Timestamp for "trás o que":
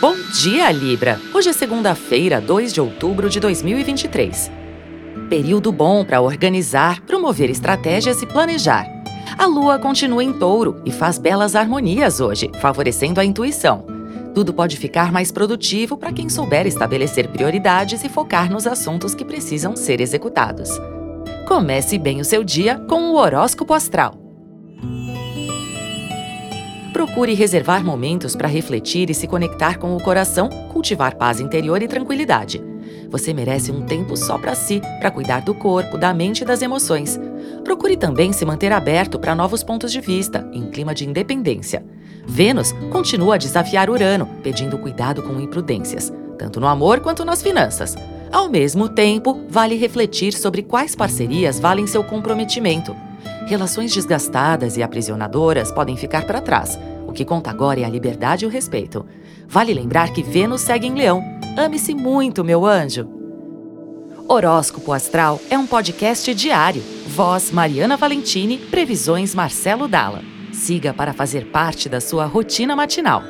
56.38-57.24